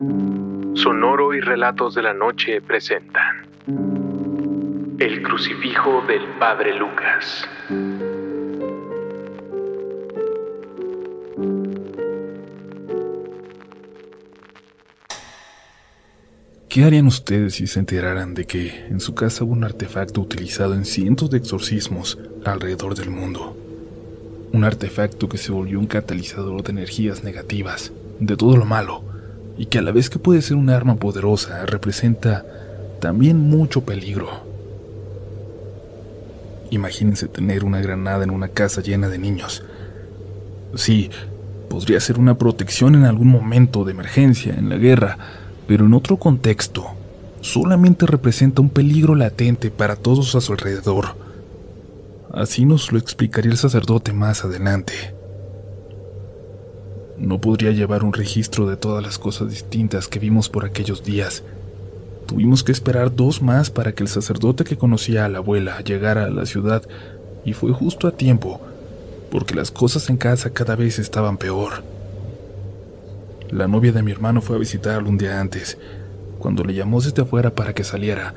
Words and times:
Sonoro 0.00 1.34
y 1.34 1.40
Relatos 1.40 1.96
de 1.96 2.02
la 2.02 2.14
Noche 2.14 2.60
presentan 2.60 3.48
El 5.00 5.22
crucifijo 5.24 6.04
del 6.06 6.22
Padre 6.38 6.72
Lucas. 6.78 7.44
¿Qué 16.68 16.84
harían 16.84 17.08
ustedes 17.08 17.54
si 17.54 17.66
se 17.66 17.80
enteraran 17.80 18.34
de 18.34 18.44
que 18.44 18.86
en 18.86 19.00
su 19.00 19.16
casa 19.16 19.42
hubo 19.42 19.54
un 19.54 19.64
artefacto 19.64 20.20
utilizado 20.20 20.74
en 20.74 20.84
cientos 20.84 21.28
de 21.28 21.38
exorcismos 21.38 22.20
alrededor 22.44 22.94
del 22.94 23.10
mundo? 23.10 23.56
Un 24.52 24.62
artefacto 24.62 25.28
que 25.28 25.38
se 25.38 25.50
volvió 25.50 25.80
un 25.80 25.86
catalizador 25.86 26.62
de 26.62 26.70
energías 26.70 27.24
negativas, 27.24 27.92
de 28.20 28.36
todo 28.36 28.56
lo 28.56 28.64
malo, 28.64 29.07
y 29.58 29.66
que 29.66 29.78
a 29.78 29.82
la 29.82 29.90
vez 29.90 30.08
que 30.08 30.20
puede 30.20 30.40
ser 30.40 30.56
un 30.56 30.70
arma 30.70 30.96
poderosa, 30.96 31.66
representa 31.66 32.46
también 33.00 33.38
mucho 33.50 33.82
peligro. 33.82 34.28
Imagínense 36.70 37.26
tener 37.26 37.64
una 37.64 37.80
granada 37.80 38.24
en 38.24 38.30
una 38.30 38.48
casa 38.48 38.82
llena 38.82 39.08
de 39.08 39.18
niños. 39.18 39.64
Sí, 40.74 41.10
podría 41.68 41.98
ser 41.98 42.18
una 42.18 42.38
protección 42.38 42.94
en 42.94 43.04
algún 43.04 43.28
momento 43.28 43.84
de 43.84 43.92
emergencia, 43.92 44.54
en 44.54 44.68
la 44.68 44.76
guerra, 44.76 45.18
pero 45.66 45.86
en 45.86 45.94
otro 45.94 46.18
contexto, 46.18 46.86
solamente 47.40 48.06
representa 48.06 48.62
un 48.62 48.70
peligro 48.70 49.14
latente 49.14 49.70
para 49.70 49.96
todos 49.96 50.34
a 50.36 50.40
su 50.40 50.52
alrededor. 50.52 51.16
Así 52.32 52.64
nos 52.64 52.92
lo 52.92 52.98
explicaría 52.98 53.50
el 53.50 53.58
sacerdote 53.58 54.12
más 54.12 54.44
adelante. 54.44 55.17
No 57.18 57.40
podría 57.40 57.72
llevar 57.72 58.04
un 58.04 58.12
registro 58.12 58.66
de 58.66 58.76
todas 58.76 59.02
las 59.02 59.18
cosas 59.18 59.50
distintas 59.50 60.06
que 60.06 60.20
vimos 60.20 60.48
por 60.48 60.64
aquellos 60.64 61.02
días. 61.02 61.42
Tuvimos 62.26 62.62
que 62.62 62.70
esperar 62.70 63.14
dos 63.14 63.42
más 63.42 63.70
para 63.70 63.92
que 63.92 64.04
el 64.04 64.08
sacerdote 64.08 64.62
que 64.62 64.76
conocía 64.76 65.24
a 65.24 65.28
la 65.28 65.38
abuela 65.38 65.80
llegara 65.80 66.24
a 66.24 66.30
la 66.30 66.46
ciudad 66.46 66.82
y 67.44 67.54
fue 67.54 67.72
justo 67.72 68.06
a 68.06 68.12
tiempo, 68.12 68.60
porque 69.30 69.54
las 69.54 69.70
cosas 69.70 70.08
en 70.10 70.16
casa 70.16 70.50
cada 70.50 70.76
vez 70.76 70.98
estaban 70.98 71.38
peor. 71.38 71.82
La 73.50 73.66
novia 73.66 73.92
de 73.92 74.02
mi 74.02 74.12
hermano 74.12 74.40
fue 74.40 74.56
a 74.56 74.60
visitarlo 74.60 75.08
un 75.08 75.18
día 75.18 75.40
antes. 75.40 75.78
Cuando 76.38 76.62
le 76.62 76.74
llamó 76.74 77.00
desde 77.00 77.22
afuera 77.22 77.54
para 77.54 77.72
que 77.72 77.82
saliera, 77.82 78.34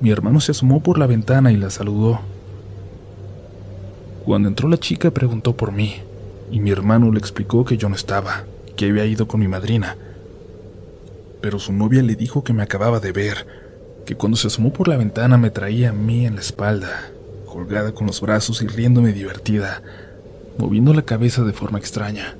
mi 0.00 0.10
hermano 0.10 0.40
se 0.40 0.52
asomó 0.52 0.82
por 0.82 0.98
la 0.98 1.06
ventana 1.06 1.50
y 1.50 1.56
la 1.56 1.70
saludó. 1.70 2.20
Cuando 4.24 4.48
entró 4.48 4.68
la 4.68 4.76
chica 4.76 5.10
preguntó 5.10 5.56
por 5.56 5.72
mí, 5.72 5.96
y 6.50 6.60
mi 6.60 6.70
hermano 6.70 7.12
le 7.12 7.18
explicó 7.18 7.64
que 7.64 7.76
yo 7.76 7.88
no 7.88 7.94
estaba, 7.94 8.44
que 8.76 8.88
había 8.88 9.06
ido 9.06 9.28
con 9.28 9.40
mi 9.40 9.48
madrina. 9.48 9.96
Pero 11.40 11.58
su 11.58 11.72
novia 11.72 12.02
le 12.02 12.16
dijo 12.16 12.44
que 12.44 12.52
me 12.52 12.62
acababa 12.62 13.00
de 13.00 13.12
ver, 13.12 13.46
que 14.04 14.14
cuando 14.14 14.36
se 14.36 14.48
asomó 14.48 14.72
por 14.72 14.88
la 14.88 14.96
ventana 14.96 15.38
me 15.38 15.50
traía 15.50 15.90
a 15.90 15.92
mí 15.92 16.26
en 16.26 16.34
la 16.34 16.40
espalda, 16.40 17.10
colgada 17.46 17.92
con 17.92 18.06
los 18.06 18.20
brazos 18.20 18.62
y 18.62 18.66
riéndome 18.66 19.12
divertida, 19.12 19.82
moviendo 20.58 20.92
la 20.92 21.02
cabeza 21.02 21.44
de 21.44 21.52
forma 21.52 21.78
extraña. 21.78 22.36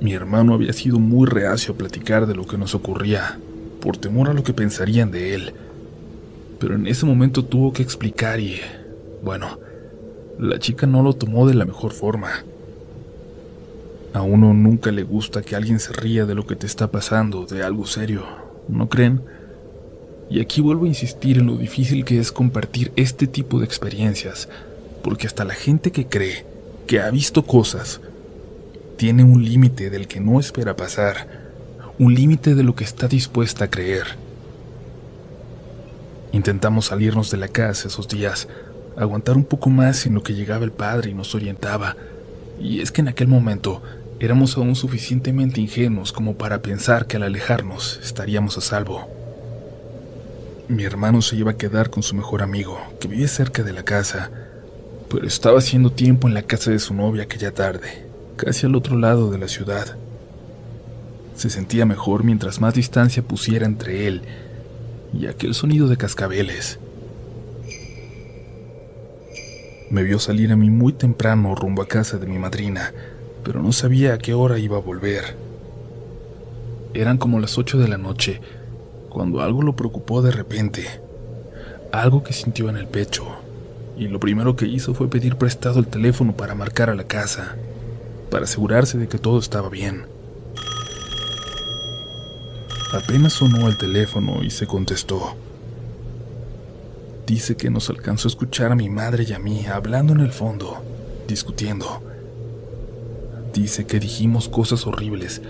Mi 0.00 0.12
hermano 0.12 0.54
había 0.54 0.72
sido 0.72 0.98
muy 0.98 1.26
reacio 1.26 1.74
a 1.74 1.76
platicar 1.76 2.26
de 2.26 2.34
lo 2.34 2.46
que 2.46 2.58
nos 2.58 2.74
ocurría, 2.74 3.38
por 3.80 3.96
temor 3.96 4.28
a 4.28 4.34
lo 4.34 4.42
que 4.42 4.52
pensarían 4.52 5.10
de 5.10 5.34
él. 5.34 5.54
Pero 6.58 6.74
en 6.74 6.86
ese 6.86 7.06
momento 7.06 7.44
tuvo 7.44 7.72
que 7.72 7.82
explicar 7.82 8.40
y, 8.40 8.60
bueno, 9.22 9.58
la 10.38 10.58
chica 10.58 10.86
no 10.86 11.02
lo 11.02 11.14
tomó 11.14 11.46
de 11.46 11.54
la 11.54 11.64
mejor 11.64 11.92
forma. 11.92 12.44
A 14.12 14.22
uno 14.22 14.52
nunca 14.54 14.92
le 14.92 15.02
gusta 15.02 15.42
que 15.42 15.56
alguien 15.56 15.80
se 15.80 15.92
ría 15.92 16.26
de 16.26 16.34
lo 16.34 16.46
que 16.46 16.56
te 16.56 16.66
está 16.66 16.90
pasando, 16.90 17.46
de 17.46 17.62
algo 17.62 17.86
serio, 17.86 18.24
¿no 18.68 18.88
creen? 18.88 19.22
Y 20.28 20.40
aquí 20.40 20.60
vuelvo 20.60 20.84
a 20.84 20.88
insistir 20.88 21.38
en 21.38 21.46
lo 21.46 21.56
difícil 21.56 22.04
que 22.04 22.18
es 22.18 22.32
compartir 22.32 22.92
este 22.96 23.26
tipo 23.26 23.58
de 23.58 23.64
experiencias, 23.64 24.48
porque 25.02 25.26
hasta 25.26 25.44
la 25.44 25.54
gente 25.54 25.92
que 25.92 26.06
cree, 26.06 26.44
que 26.86 27.00
ha 27.00 27.10
visto 27.10 27.44
cosas, 27.44 28.00
tiene 28.96 29.22
un 29.22 29.44
límite 29.44 29.90
del 29.90 30.08
que 30.08 30.20
no 30.20 30.40
espera 30.40 30.76
pasar, 30.76 31.28
un 31.98 32.14
límite 32.14 32.54
de 32.54 32.62
lo 32.62 32.74
que 32.74 32.84
está 32.84 33.08
dispuesta 33.08 33.66
a 33.66 33.70
creer. 33.70 34.06
Intentamos 36.32 36.86
salirnos 36.86 37.30
de 37.30 37.36
la 37.38 37.48
casa 37.48 37.88
esos 37.88 38.08
días, 38.08 38.48
aguantar 38.96 39.36
un 39.36 39.44
poco 39.44 39.70
más 39.70 40.06
en 40.06 40.14
lo 40.14 40.22
que 40.22 40.34
llegaba 40.34 40.64
el 40.64 40.72
padre 40.72 41.10
y 41.10 41.14
nos 41.14 41.34
orientaba, 41.34 41.96
y 42.60 42.80
es 42.80 42.90
que 42.90 43.02
en 43.02 43.08
aquel 43.08 43.28
momento 43.28 43.82
éramos 44.18 44.56
aún 44.56 44.74
suficientemente 44.74 45.60
ingenuos 45.60 46.12
como 46.12 46.36
para 46.36 46.62
pensar 46.62 47.06
que 47.06 47.16
al 47.16 47.24
alejarnos 47.24 48.00
estaríamos 48.02 48.56
a 48.56 48.60
salvo. 48.62 49.08
Mi 50.68 50.84
hermano 50.84 51.22
se 51.22 51.36
iba 51.36 51.52
a 51.52 51.56
quedar 51.56 51.90
con 51.90 52.02
su 52.02 52.16
mejor 52.16 52.42
amigo, 52.42 52.80
que 52.98 53.08
vive 53.08 53.28
cerca 53.28 53.62
de 53.62 53.72
la 53.72 53.84
casa, 53.84 54.30
pero 55.10 55.26
estaba 55.26 55.58
haciendo 55.58 55.92
tiempo 55.92 56.26
en 56.26 56.34
la 56.34 56.42
casa 56.42 56.70
de 56.70 56.78
su 56.78 56.94
novia 56.94 57.24
aquella 57.24 57.52
tarde, 57.52 58.06
casi 58.36 58.66
al 58.66 58.74
otro 58.74 58.96
lado 58.96 59.30
de 59.30 59.38
la 59.38 59.48
ciudad. 59.48 59.96
Se 61.36 61.50
sentía 61.50 61.84
mejor 61.84 62.24
mientras 62.24 62.60
más 62.60 62.74
distancia 62.74 63.22
pusiera 63.22 63.66
entre 63.66 64.08
él 64.08 64.22
y 65.12 65.26
aquel 65.26 65.54
sonido 65.54 65.86
de 65.86 65.98
cascabeles. 65.98 66.78
Me 69.90 70.02
vio 70.02 70.18
salir 70.18 70.52
a 70.52 70.56
mí 70.56 70.70
muy 70.70 70.92
temprano 70.92 71.54
rumbo 71.54 71.82
a 71.82 71.88
casa 71.88 72.18
de 72.18 72.26
mi 72.26 72.38
madrina, 72.38 72.92
pero 73.44 73.62
no 73.62 73.72
sabía 73.72 74.14
a 74.14 74.18
qué 74.18 74.34
hora 74.34 74.58
iba 74.58 74.76
a 74.76 74.80
volver. 74.80 75.36
Eran 76.94 77.18
como 77.18 77.40
las 77.40 77.58
ocho 77.58 77.78
de 77.78 77.88
la 77.88 77.98
noche, 77.98 78.40
cuando 79.08 79.42
algo 79.42 79.62
lo 79.62 79.76
preocupó 79.76 80.22
de 80.22 80.32
repente, 80.32 80.86
algo 81.92 82.22
que 82.22 82.32
sintió 82.32 82.68
en 82.68 82.76
el 82.76 82.86
pecho, 82.86 83.26
y 83.96 84.08
lo 84.08 84.20
primero 84.20 84.56
que 84.56 84.66
hizo 84.66 84.94
fue 84.94 85.08
pedir 85.08 85.36
prestado 85.36 85.78
el 85.78 85.86
teléfono 85.86 86.36
para 86.36 86.54
marcar 86.54 86.90
a 86.90 86.94
la 86.94 87.04
casa 87.04 87.56
para 88.30 88.44
asegurarse 88.44 88.98
de 88.98 89.08
que 89.08 89.18
todo 89.18 89.38
estaba 89.38 89.68
bien. 89.68 90.04
Apenas 92.92 93.34
sonó 93.34 93.68
el 93.68 93.76
teléfono 93.76 94.42
y 94.42 94.50
se 94.50 94.66
contestó. 94.66 95.36
Dice 97.26 97.56
que 97.56 97.70
nos 97.70 97.90
alcanzó 97.90 98.28
a 98.28 98.30
escuchar 98.30 98.72
a 98.72 98.76
mi 98.76 98.88
madre 98.88 99.24
y 99.28 99.32
a 99.32 99.38
mí 99.38 99.66
hablando 99.66 100.12
en 100.12 100.20
el 100.20 100.32
fondo, 100.32 100.82
discutiendo. 101.26 102.02
Dice 103.52 103.86
que 103.86 103.98
dijimos 103.98 104.48
cosas 104.48 104.86
horribles 104.86 105.42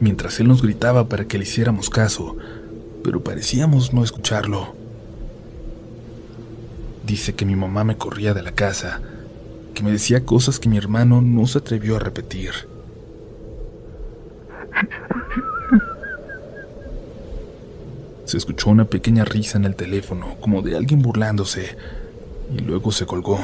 mientras 0.00 0.40
él 0.40 0.48
nos 0.48 0.62
gritaba 0.62 1.08
para 1.08 1.26
que 1.26 1.38
le 1.38 1.44
hiciéramos 1.44 1.88
caso, 1.88 2.36
pero 3.02 3.22
parecíamos 3.22 3.92
no 3.92 4.04
escucharlo. 4.04 4.74
Dice 7.06 7.34
que 7.34 7.46
mi 7.46 7.56
mamá 7.56 7.84
me 7.84 7.96
corría 7.96 8.34
de 8.34 8.42
la 8.42 8.52
casa 8.52 9.00
que 9.72 9.82
me 9.82 9.90
decía 9.90 10.24
cosas 10.24 10.58
que 10.58 10.68
mi 10.68 10.76
hermano 10.76 11.22
no 11.22 11.46
se 11.46 11.58
atrevió 11.58 11.96
a 11.96 11.98
repetir. 11.98 12.71
Se 18.32 18.38
escuchó 18.38 18.70
una 18.70 18.86
pequeña 18.86 19.26
risa 19.26 19.58
en 19.58 19.66
el 19.66 19.76
teléfono, 19.76 20.36
como 20.40 20.62
de 20.62 20.74
alguien 20.74 21.02
burlándose, 21.02 21.76
y 22.56 22.60
luego 22.60 22.90
se 22.90 23.04
colgó. 23.04 23.38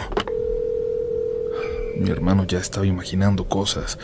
Mi 1.98 2.08
hermano 2.08 2.46
ya 2.46 2.58
estaba 2.58 2.86
imaginando 2.86 3.44
cosas. 3.44 3.98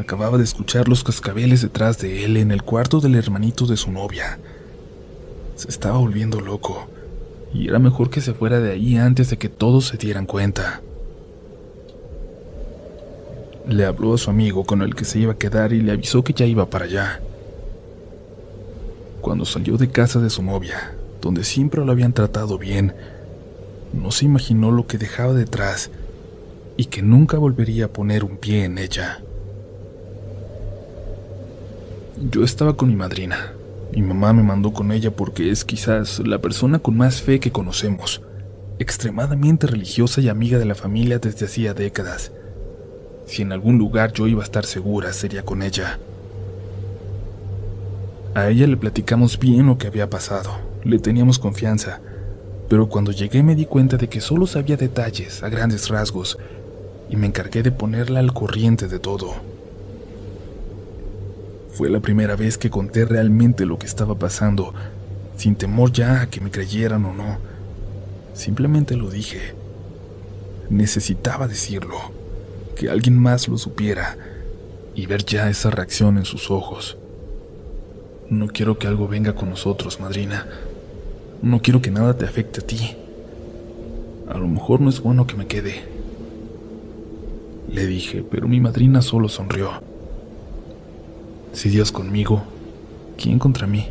Acababa 0.00 0.36
de 0.36 0.42
escuchar 0.42 0.88
los 0.88 1.04
cascabeles 1.04 1.62
detrás 1.62 1.98
de 1.98 2.24
él 2.24 2.38
en 2.38 2.50
el 2.50 2.64
cuarto 2.64 2.98
del 2.98 3.14
hermanito 3.14 3.66
de 3.66 3.76
su 3.76 3.92
novia. 3.92 4.40
Se 5.54 5.68
estaba 5.68 5.98
volviendo 5.98 6.40
loco, 6.40 6.88
y 7.54 7.68
era 7.68 7.78
mejor 7.78 8.10
que 8.10 8.20
se 8.20 8.34
fuera 8.34 8.58
de 8.58 8.72
ahí 8.72 8.96
antes 8.96 9.30
de 9.30 9.36
que 9.36 9.48
todos 9.48 9.86
se 9.86 9.96
dieran 9.96 10.26
cuenta. 10.26 10.82
Le 13.68 13.84
habló 13.84 14.14
a 14.14 14.18
su 14.18 14.28
amigo 14.28 14.64
con 14.64 14.82
el 14.82 14.96
que 14.96 15.04
se 15.04 15.20
iba 15.20 15.34
a 15.34 15.38
quedar 15.38 15.72
y 15.72 15.82
le 15.82 15.92
avisó 15.92 16.24
que 16.24 16.32
ya 16.32 16.46
iba 16.46 16.68
para 16.68 16.86
allá. 16.86 17.20
Cuando 19.26 19.44
salió 19.44 19.76
de 19.76 19.90
casa 19.90 20.20
de 20.20 20.30
su 20.30 20.40
novia, 20.40 20.94
donde 21.20 21.42
siempre 21.42 21.84
lo 21.84 21.90
habían 21.90 22.12
tratado 22.12 22.58
bien, 22.58 22.94
no 23.92 24.12
se 24.12 24.24
imaginó 24.24 24.70
lo 24.70 24.86
que 24.86 24.98
dejaba 24.98 25.34
detrás 25.34 25.90
y 26.76 26.84
que 26.84 27.02
nunca 27.02 27.36
volvería 27.36 27.86
a 27.86 27.92
poner 27.92 28.22
un 28.22 28.36
pie 28.36 28.62
en 28.62 28.78
ella. 28.78 29.24
Yo 32.30 32.44
estaba 32.44 32.76
con 32.76 32.88
mi 32.88 32.94
madrina. 32.94 33.52
Mi 33.92 34.00
mamá 34.00 34.32
me 34.32 34.44
mandó 34.44 34.72
con 34.72 34.92
ella 34.92 35.10
porque 35.10 35.50
es 35.50 35.64
quizás 35.64 36.20
la 36.20 36.38
persona 36.38 36.78
con 36.78 36.96
más 36.96 37.20
fe 37.20 37.40
que 37.40 37.50
conocemos, 37.50 38.22
extremadamente 38.78 39.66
religiosa 39.66 40.20
y 40.20 40.28
amiga 40.28 40.60
de 40.60 40.66
la 40.66 40.76
familia 40.76 41.18
desde 41.18 41.46
hacía 41.46 41.74
décadas. 41.74 42.30
Si 43.26 43.42
en 43.42 43.50
algún 43.50 43.76
lugar 43.76 44.12
yo 44.12 44.28
iba 44.28 44.42
a 44.42 44.44
estar 44.44 44.64
segura, 44.64 45.12
sería 45.12 45.44
con 45.44 45.62
ella. 45.62 45.98
A 48.36 48.50
ella 48.50 48.66
le 48.66 48.76
platicamos 48.76 49.38
bien 49.38 49.64
lo 49.64 49.78
que 49.78 49.86
había 49.86 50.10
pasado, 50.10 50.50
le 50.84 50.98
teníamos 50.98 51.38
confianza, 51.38 52.02
pero 52.68 52.86
cuando 52.86 53.10
llegué 53.10 53.42
me 53.42 53.54
di 53.54 53.64
cuenta 53.64 53.96
de 53.96 54.10
que 54.10 54.20
solo 54.20 54.46
sabía 54.46 54.76
detalles 54.76 55.42
a 55.42 55.48
grandes 55.48 55.88
rasgos 55.88 56.36
y 57.08 57.16
me 57.16 57.28
encargué 57.28 57.62
de 57.62 57.72
ponerla 57.72 58.20
al 58.20 58.34
corriente 58.34 58.88
de 58.88 58.98
todo. 58.98 59.32
Fue 61.72 61.88
la 61.88 62.00
primera 62.00 62.36
vez 62.36 62.58
que 62.58 62.68
conté 62.68 63.06
realmente 63.06 63.64
lo 63.64 63.78
que 63.78 63.86
estaba 63.86 64.16
pasando, 64.16 64.74
sin 65.38 65.56
temor 65.56 65.90
ya 65.90 66.20
a 66.20 66.26
que 66.28 66.42
me 66.42 66.50
creyeran 66.50 67.06
o 67.06 67.14
no. 67.14 67.38
Simplemente 68.34 68.98
lo 68.98 69.08
dije. 69.08 69.54
Necesitaba 70.68 71.48
decirlo, 71.48 71.96
que 72.74 72.90
alguien 72.90 73.18
más 73.18 73.48
lo 73.48 73.56
supiera 73.56 74.18
y 74.94 75.06
ver 75.06 75.24
ya 75.24 75.48
esa 75.48 75.70
reacción 75.70 76.18
en 76.18 76.26
sus 76.26 76.50
ojos. 76.50 76.98
No 78.28 78.48
quiero 78.48 78.76
que 78.76 78.88
algo 78.88 79.06
venga 79.06 79.34
con 79.34 79.50
nosotros, 79.50 80.00
madrina. 80.00 80.46
No 81.42 81.62
quiero 81.62 81.80
que 81.80 81.92
nada 81.92 82.16
te 82.16 82.24
afecte 82.24 82.60
a 82.60 82.66
ti. 82.66 82.96
A 84.28 84.36
lo 84.36 84.48
mejor 84.48 84.80
no 84.80 84.90
es 84.90 85.00
bueno 85.00 85.28
que 85.28 85.36
me 85.36 85.46
quede. 85.46 85.84
Le 87.70 87.86
dije, 87.86 88.24
pero 88.28 88.48
mi 88.48 88.60
madrina 88.60 89.00
solo 89.00 89.28
sonrió. 89.28 89.70
Si 91.52 91.68
Dios 91.68 91.92
conmigo, 91.92 92.42
¿quién 93.16 93.38
contra 93.38 93.68
mí? 93.68 93.86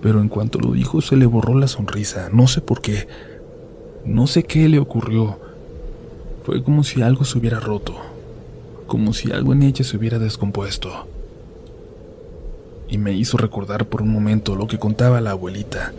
Pero 0.00 0.20
en 0.20 0.28
cuanto 0.28 0.58
lo 0.58 0.72
dijo 0.72 1.02
se 1.02 1.16
le 1.16 1.26
borró 1.26 1.54
la 1.54 1.68
sonrisa, 1.68 2.30
no 2.32 2.46
sé 2.46 2.62
por 2.62 2.80
qué. 2.80 3.08
No 4.06 4.26
sé 4.26 4.44
qué 4.44 4.70
le 4.70 4.78
ocurrió. 4.78 5.38
Fue 6.44 6.64
como 6.64 6.82
si 6.82 7.02
algo 7.02 7.24
se 7.24 7.38
hubiera 7.38 7.60
roto, 7.60 7.94
como 8.86 9.12
si 9.12 9.30
algo 9.30 9.52
en 9.52 9.62
ella 9.64 9.84
se 9.84 9.98
hubiera 9.98 10.18
descompuesto. 10.18 11.11
Y 12.92 12.98
me 12.98 13.12
hizo 13.12 13.36
recordar 13.36 13.86
por 13.86 14.02
un 14.02 14.12
momento 14.12 14.54
lo 14.54 14.68
que 14.68 14.78
contaba 14.78 15.20
la 15.20 15.32
abuelita, 15.32 15.92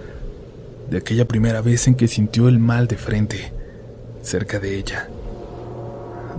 de 0.89 0.97
aquella 0.99 1.27
primera 1.27 1.59
vez 1.59 1.89
en 1.89 1.95
que 1.95 2.07
sintió 2.07 2.47
el 2.47 2.59
mal 2.59 2.87
de 2.87 2.95
frente, 2.95 3.51
cerca 4.21 4.59
de 4.59 4.77
ella 4.77 5.09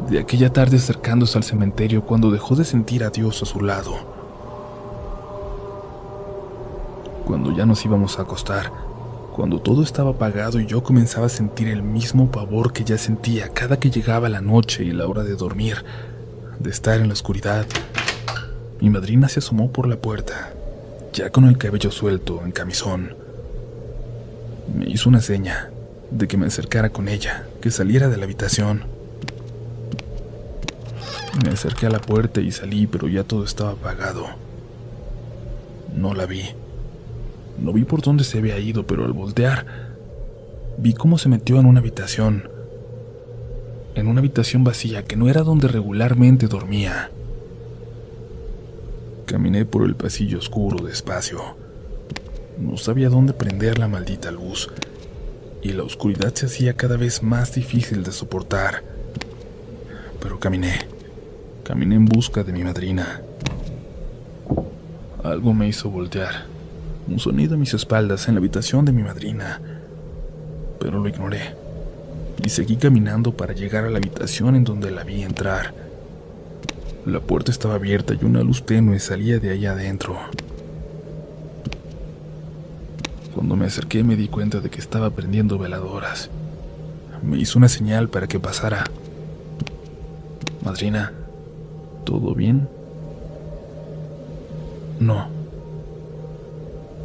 de 0.08 0.18
aquella 0.18 0.52
tarde 0.52 0.76
acercándose 0.76 1.38
al 1.38 1.44
cementerio 1.44 2.04
cuando 2.04 2.30
dejó 2.30 2.56
de 2.56 2.64
sentir 2.64 3.04
a 3.04 3.10
Dios 3.10 3.42
a 3.42 3.46
su 3.46 3.60
lado. 3.60 3.94
Cuando 7.24 7.52
ya 7.56 7.64
nos 7.64 7.84
íbamos 7.84 8.18
a 8.18 8.22
acostar, 8.22 8.70
cuando 9.32 9.60
todo 9.60 9.82
estaba 9.82 10.10
apagado 10.10 10.60
y 10.60 10.66
yo 10.66 10.82
comenzaba 10.82 11.26
a 11.26 11.30
sentir 11.30 11.68
el 11.68 11.82
mismo 11.82 12.30
pavor 12.30 12.72
que 12.72 12.84
ya 12.84 12.98
sentía 12.98 13.48
cada 13.48 13.78
que 13.78 13.90
llegaba 13.90 14.28
la 14.28 14.40
noche 14.40 14.84
y 14.84 14.92
la 14.92 15.08
hora 15.08 15.24
de 15.24 15.34
dormir, 15.34 15.84
de 16.58 16.70
estar 16.70 17.00
en 17.00 17.08
la 17.08 17.14
oscuridad, 17.14 17.66
mi 18.80 18.90
madrina 18.90 19.28
se 19.28 19.38
asomó 19.38 19.70
por 19.70 19.86
la 19.86 19.96
puerta, 19.96 20.52
ya 21.12 21.30
con 21.30 21.44
el 21.44 21.56
cabello 21.58 21.90
suelto, 21.90 22.42
en 22.44 22.52
camisón. 22.52 23.14
Me 24.76 24.88
hizo 24.88 25.08
una 25.08 25.20
seña 25.20 25.70
de 26.10 26.28
que 26.28 26.36
me 26.36 26.46
acercara 26.46 26.90
con 26.90 27.08
ella, 27.08 27.46
que 27.60 27.70
saliera 27.70 28.08
de 28.08 28.16
la 28.16 28.24
habitación. 28.24 28.84
Me 31.44 31.50
acerqué 31.50 31.86
a 31.86 31.90
la 31.90 32.00
puerta 32.00 32.40
y 32.40 32.52
salí, 32.52 32.86
pero 32.86 33.08
ya 33.08 33.24
todo 33.24 33.44
estaba 33.44 33.72
apagado. 33.72 34.26
No 35.94 36.14
la 36.14 36.26
vi. 36.26 36.42
No 37.58 37.72
vi 37.72 37.84
por 37.84 38.02
dónde 38.02 38.24
se 38.24 38.38
había 38.38 38.58
ido, 38.58 38.86
pero 38.86 39.04
al 39.04 39.12
voltear, 39.12 39.66
vi 40.78 40.92
cómo 40.94 41.18
se 41.18 41.28
metió 41.28 41.60
en 41.60 41.66
una 41.66 41.80
habitación. 41.80 42.48
En 43.94 44.08
una 44.08 44.20
habitación 44.20 44.64
vacía 44.64 45.04
que 45.04 45.16
no 45.16 45.28
era 45.28 45.42
donde 45.42 45.68
regularmente 45.68 46.48
dormía. 46.48 47.10
Caminé 49.26 49.64
por 49.64 49.84
el 49.84 49.96
pasillo 49.96 50.38
oscuro 50.38 50.84
despacio. 50.84 51.56
No 52.58 52.76
sabía 52.76 53.08
dónde 53.08 53.32
prender 53.32 53.78
la 53.78 53.88
maldita 53.88 54.30
luz, 54.30 54.70
y 55.62 55.72
la 55.72 55.82
oscuridad 55.82 56.34
se 56.34 56.46
hacía 56.46 56.74
cada 56.74 56.96
vez 56.96 57.22
más 57.22 57.54
difícil 57.54 58.02
de 58.02 58.12
soportar. 58.12 58.82
Pero 60.20 60.38
caminé 60.38 60.94
Caminé 61.64 61.94
en 61.94 62.04
busca 62.04 62.44
de 62.44 62.52
mi 62.52 62.62
madrina. 62.62 63.22
Algo 65.22 65.54
me 65.54 65.66
hizo 65.66 65.88
voltear. 65.88 66.44
Un 67.08 67.18
sonido 67.18 67.54
a 67.54 67.58
mis 67.58 67.72
espaldas 67.72 68.28
en 68.28 68.34
la 68.34 68.40
habitación 68.40 68.84
de 68.84 68.92
mi 68.92 69.02
madrina. 69.02 69.62
Pero 70.78 71.00
lo 71.00 71.08
ignoré. 71.08 71.54
Y 72.44 72.50
seguí 72.50 72.76
caminando 72.76 73.34
para 73.34 73.54
llegar 73.54 73.86
a 73.86 73.90
la 73.90 73.96
habitación 73.96 74.56
en 74.56 74.64
donde 74.64 74.90
la 74.90 75.04
vi 75.04 75.22
entrar. 75.22 75.72
La 77.06 77.20
puerta 77.20 77.50
estaba 77.50 77.74
abierta 77.74 78.14
y 78.14 78.24
una 78.24 78.42
luz 78.42 78.64
tenue 78.64 78.98
salía 78.98 79.38
de 79.38 79.50
allá 79.50 79.72
adentro. 79.72 80.16
Cuando 83.34 83.56
me 83.56 83.66
acerqué 83.66 84.02
me 84.04 84.16
di 84.16 84.28
cuenta 84.28 84.60
de 84.60 84.70
que 84.70 84.80
estaba 84.80 85.10
prendiendo 85.10 85.58
veladoras. 85.58 86.30
Me 87.22 87.38
hizo 87.38 87.58
una 87.58 87.68
señal 87.68 88.08
para 88.08 88.26
que 88.26 88.40
pasara. 88.40 88.84
Madrina, 90.64 91.12
¿Todo 92.04 92.34
bien? 92.34 92.68
No. 95.00 95.28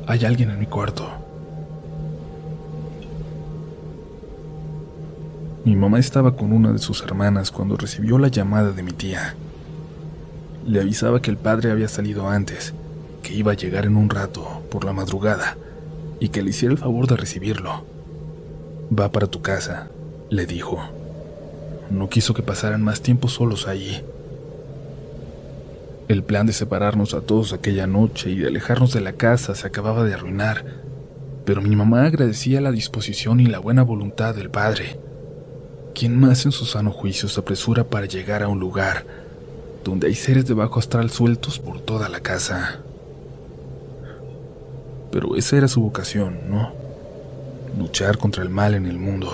Hay 0.07 0.25
alguien 0.25 0.51
en 0.51 0.59
mi 0.59 0.65
cuarto. 0.65 1.07
Mi 5.63 5.75
mamá 5.75 5.99
estaba 5.99 6.35
con 6.35 6.51
una 6.51 6.73
de 6.73 6.79
sus 6.79 7.01
hermanas 7.01 7.51
cuando 7.51 7.77
recibió 7.77 8.17
la 8.17 8.27
llamada 8.27 8.71
de 8.71 8.83
mi 8.83 8.91
tía. 8.91 9.35
Le 10.69 10.81
avisaba 10.81 11.19
que 11.19 11.31
el 11.31 11.37
padre 11.37 11.71
había 11.71 11.87
salido 11.87 12.29
antes, 12.29 12.75
que 13.23 13.33
iba 13.33 13.53
a 13.53 13.55
llegar 13.55 13.87
en 13.87 13.95
un 13.95 14.07
rato, 14.07 14.61
por 14.69 14.85
la 14.85 14.93
madrugada, 14.93 15.57
y 16.19 16.29
que 16.29 16.43
le 16.43 16.51
hiciera 16.51 16.71
el 16.71 16.77
favor 16.77 17.07
de 17.07 17.17
recibirlo. 17.17 17.83
Va 18.97 19.11
para 19.11 19.25
tu 19.25 19.41
casa, 19.41 19.87
le 20.29 20.45
dijo. 20.45 20.79
No 21.89 22.07
quiso 22.07 22.35
que 22.35 22.43
pasaran 22.43 22.83
más 22.83 23.01
tiempo 23.01 23.29
solos 23.29 23.67
allí. 23.67 24.03
El 26.07 26.21
plan 26.21 26.45
de 26.45 26.53
separarnos 26.53 27.15
a 27.15 27.21
todos 27.21 27.51
aquella 27.51 27.87
noche 27.87 28.29
y 28.29 28.37
de 28.37 28.49
alejarnos 28.49 28.93
de 28.93 29.01
la 29.01 29.13
casa 29.13 29.55
se 29.55 29.65
acababa 29.65 30.03
de 30.03 30.13
arruinar, 30.13 30.65
pero 31.45 31.63
mi 31.63 31.75
mamá 31.75 32.05
agradecía 32.05 32.61
la 32.61 32.71
disposición 32.71 33.39
y 33.39 33.47
la 33.47 33.57
buena 33.57 33.81
voluntad 33.81 34.35
del 34.35 34.51
padre. 34.51 34.99
¿Quién 35.95 36.19
más 36.19 36.45
en 36.45 36.51
su 36.51 36.65
sano 36.67 36.91
juicio 36.91 37.27
se 37.27 37.39
apresura 37.39 37.85
para 37.85 38.05
llegar 38.05 38.43
a 38.43 38.49
un 38.49 38.59
lugar 38.59 39.18
donde 39.83 40.07
hay 40.07 40.15
seres 40.15 40.45
de 40.45 40.53
bajo 40.53 40.79
astral 40.79 41.09
sueltos 41.09 41.59
por 41.59 41.79
toda 41.81 42.09
la 42.09 42.19
casa? 42.19 42.79
Pero 45.11 45.35
esa 45.35 45.57
era 45.57 45.67
su 45.67 45.81
vocación, 45.81 46.49
¿no? 46.49 46.71
Luchar 47.77 48.17
contra 48.17 48.43
el 48.43 48.49
mal 48.49 48.75
en 48.75 48.85
el 48.85 48.99
mundo. 48.99 49.31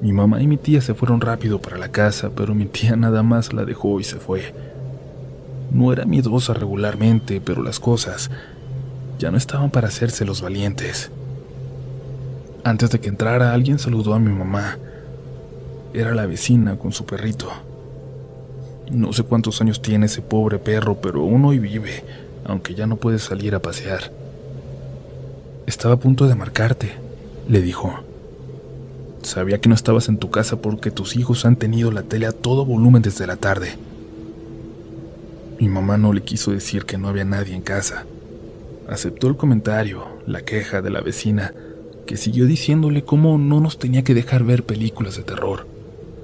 Mi 0.00 0.12
mamá 0.12 0.40
y 0.40 0.46
mi 0.46 0.56
tía 0.56 0.80
se 0.80 0.94
fueron 0.94 1.20
rápido 1.20 1.60
para 1.60 1.76
la 1.76 1.88
casa, 1.88 2.30
pero 2.34 2.54
mi 2.54 2.66
tía 2.66 2.94
nada 2.94 3.22
más 3.22 3.52
la 3.52 3.64
dejó 3.64 3.98
y 3.98 4.04
se 4.04 4.16
fue. 4.16 4.54
No 5.72 5.92
era 5.92 6.04
miedosa 6.04 6.54
regularmente, 6.54 7.40
pero 7.40 7.62
las 7.62 7.80
cosas 7.80 8.30
ya 9.18 9.30
no 9.32 9.36
estaban 9.36 9.70
para 9.70 9.88
hacerse 9.88 10.24
los 10.24 10.40
valientes. 10.40 11.10
Antes 12.62 12.90
de 12.90 13.00
que 13.00 13.08
entrara, 13.08 13.52
alguien 13.52 13.78
saludó 13.78 14.14
a 14.14 14.20
mi 14.20 14.30
mamá. 14.30 14.78
Era 15.92 16.14
la 16.14 16.26
vecina 16.26 16.76
con 16.76 16.92
su 16.92 17.04
perrito. 17.04 17.50
No 18.90 19.12
sé 19.12 19.22
cuántos 19.22 19.60
años 19.60 19.82
tiene 19.82 20.06
ese 20.06 20.22
pobre 20.22 20.58
perro, 20.58 21.00
pero 21.00 21.20
aún 21.20 21.44
hoy 21.44 21.58
vive, 21.58 22.04
aunque 22.44 22.74
ya 22.74 22.86
no 22.86 22.96
puede 22.96 23.18
salir 23.18 23.54
a 23.54 23.60
pasear. 23.60 24.10
Estaba 25.66 25.94
a 25.94 25.98
punto 25.98 26.26
de 26.26 26.34
marcarte, 26.34 26.92
le 27.48 27.60
dijo. 27.60 27.92
Sabía 29.22 29.60
que 29.60 29.68
no 29.68 29.74
estabas 29.74 30.08
en 30.08 30.16
tu 30.16 30.30
casa 30.30 30.62
porque 30.62 30.90
tus 30.90 31.16
hijos 31.16 31.44
han 31.44 31.56
tenido 31.56 31.90
la 31.90 32.02
tele 32.02 32.26
a 32.26 32.32
todo 32.32 32.64
volumen 32.64 33.02
desde 33.02 33.26
la 33.26 33.36
tarde. 33.36 33.76
Mi 35.60 35.68
mamá 35.68 35.98
no 35.98 36.12
le 36.14 36.22
quiso 36.22 36.52
decir 36.52 36.86
que 36.86 36.96
no 36.96 37.08
había 37.08 37.24
nadie 37.24 37.54
en 37.54 37.62
casa. 37.62 38.06
Aceptó 38.88 39.26
el 39.26 39.36
comentario, 39.36 40.06
la 40.26 40.42
queja 40.42 40.80
de 40.80 40.88
la 40.90 41.02
vecina, 41.02 41.52
que 42.06 42.16
siguió 42.16 42.46
diciéndole 42.46 43.04
cómo 43.04 43.36
no 43.36 43.60
nos 43.60 43.78
tenía 43.78 44.02
que 44.02 44.14
dejar 44.14 44.44
ver 44.44 44.64
películas 44.64 45.16
de 45.16 45.24
terror, 45.24 45.66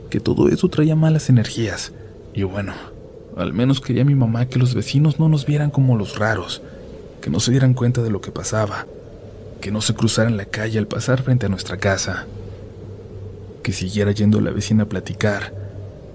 que 0.09 0.21
todo 0.21 0.49
eso 0.49 0.69
traía 0.71 0.97
malas 0.97 1.29
energías. 1.29 1.93
Y 2.35 2.43
bueno, 2.43 2.75
al 3.37 3.53
menos 3.53 3.81
quería 3.81 4.05
mi 4.05 4.15
mamá 4.15 4.47
que 4.47 4.59
los 4.59 4.75
vecinos 4.75 5.19
no 5.19 5.29
nos 5.29 5.47
vieran 5.47 5.71
como 5.71 5.97
los 5.97 6.19
raros, 6.19 6.63
que 7.21 7.31
no 7.31 7.41
se 7.41 7.53
dieran 7.53 7.75
cuenta 7.75 8.03
de 8.03 8.11
lo 8.11 8.21
que 8.21 8.33
pasaba, 8.33 8.87
que 9.61 9.71
no 9.71 9.81
se 9.81 9.95
cruzaran 9.95 10.37
la 10.37 10.45
calle 10.45 10.79
al 10.79 10.87
pasar 10.87 11.23
frente 11.23 11.47
a 11.47 11.49
nuestra 11.49 11.79
casa 11.79 12.27
que 13.65 13.73
siguiera 13.73 14.13
yendo 14.13 14.41
la 14.43 14.51
vecina 14.51 14.85
a 14.85 14.89
platicar 14.89 15.53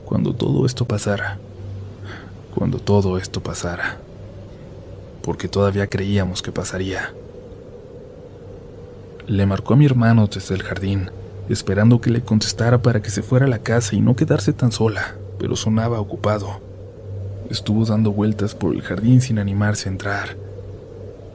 cuando 0.05 0.33
todo 0.33 0.65
esto 0.65 0.85
pasara. 0.85 1.39
Cuando 2.53 2.77
todo 2.77 3.17
esto 3.17 3.41
pasara. 3.41 3.97
Porque 5.23 5.47
todavía 5.47 5.87
creíamos 5.87 6.41
que 6.41 6.51
pasaría. 6.51 7.11
Le 9.27 9.45
marcó 9.45 9.73
a 9.73 9.77
mi 9.77 9.85
hermano 9.85 10.27
desde 10.27 10.53
el 10.55 10.63
jardín, 10.63 11.09
esperando 11.49 11.99
que 11.99 12.11
le 12.11 12.21
contestara 12.21 12.81
para 12.81 13.01
que 13.01 13.09
se 13.09 13.23
fuera 13.23 13.47
a 13.47 13.49
la 13.49 13.59
casa 13.59 13.95
y 13.95 14.01
no 14.01 14.15
quedarse 14.15 14.53
tan 14.53 14.71
sola, 14.71 15.15
pero 15.39 15.55
sonaba 15.55 15.99
ocupado. 15.99 16.61
Estuvo 17.49 17.85
dando 17.85 18.11
vueltas 18.11 18.53
por 18.53 18.75
el 18.75 18.81
jardín 18.81 19.21
sin 19.21 19.39
animarse 19.39 19.89
a 19.89 19.91
entrar. 19.91 20.35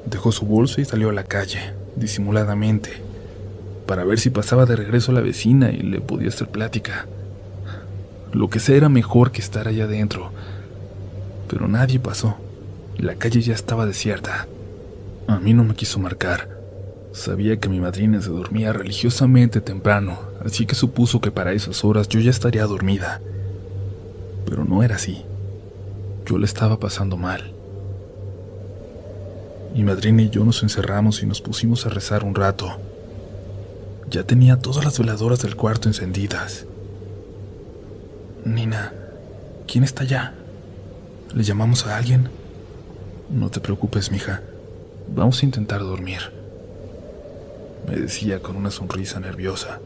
Dejó 0.06 0.30
su 0.30 0.46
bolso 0.46 0.80
y 0.80 0.84
salió 0.84 1.11
a 1.11 1.12
la 1.12 1.25
calle, 1.25 1.73
disimuladamente, 1.96 2.90
para 3.87 4.04
ver 4.04 4.20
si 4.20 4.30
pasaba 4.30 4.66
de 4.66 4.76
regreso 4.76 5.11
a 5.11 5.14
la 5.14 5.23
vecina 5.23 5.70
y 5.70 5.78
le 5.78 6.00
podía 6.00 6.28
hacer 6.28 6.49
plática. 6.49 7.06
Lo 8.32 8.49
que 8.49 8.61
sea 8.61 8.76
era 8.76 8.88
mejor 8.88 9.32
que 9.32 9.40
estar 9.40 9.66
allá 9.66 9.84
adentro, 9.84 10.30
pero 11.49 11.66
nadie 11.66 11.99
pasó. 11.99 12.37
La 12.99 13.16
calle 13.16 13.40
ya 13.40 13.54
estaba 13.54 13.87
desierta. 13.87 14.46
A 15.26 15.38
mí 15.40 15.54
no 15.54 15.64
me 15.64 15.75
quiso 15.75 15.99
marcar. 15.99 16.49
Sabía 17.12 17.58
que 17.58 17.68
mi 17.68 17.80
madrina 17.80 18.20
se 18.20 18.30
dormía 18.30 18.73
religiosamente 18.73 19.61
temprano, 19.61 20.18
así 20.44 20.66
que 20.66 20.75
supuso 20.75 21.20
que 21.20 21.30
para 21.30 21.52
esas 21.52 21.84
horas 21.84 22.08
yo 22.08 22.20
ya 22.20 22.30
estaría 22.30 22.64
dormida. 22.66 23.20
Pero 24.46 24.64
no 24.64 24.82
era 24.82 24.96
así. 24.96 25.24
Yo 26.26 26.38
le 26.38 26.46
estaba 26.46 26.78
pasando 26.78 27.16
mal. 27.16 27.52
Mi 29.74 29.82
madrina 29.82 30.22
y 30.22 30.30
yo 30.30 30.44
nos 30.44 30.62
encerramos 30.62 31.22
y 31.22 31.26
nos 31.26 31.40
pusimos 31.40 31.84
a 31.84 31.88
rezar 31.88 32.24
un 32.24 32.34
rato. 32.34 32.76
Ya 34.08 34.22
tenía 34.22 34.58
todas 34.58 34.84
las 34.84 34.98
veladoras 34.98 35.42
del 35.42 35.56
cuarto 35.56 35.88
encendidas. 35.88 36.66
Nina, 38.44 38.92
¿quién 39.66 39.82
está 39.82 40.04
allá? 40.04 40.34
¿Le 41.34 41.42
llamamos 41.42 41.86
a 41.86 41.96
alguien? 41.96 42.28
No 43.30 43.50
te 43.50 43.60
preocupes, 43.60 44.12
mija. 44.12 44.42
Vamos 45.08 45.42
a 45.42 45.46
intentar 45.46 45.80
dormir. 45.80 46.20
Me 47.88 47.96
decía 47.96 48.40
con 48.40 48.56
una 48.56 48.70
sonrisa 48.70 49.18
nerviosa. 49.18 49.80